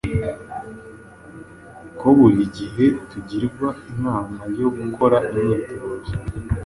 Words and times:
ko 1.99 2.07
buri 2.17 2.41
gihe 2.57 2.85
tugirwa 3.09 3.67
inama 3.91 4.41
yo 4.59 4.67
gukora 4.77 5.17
imyitozo 5.31 6.13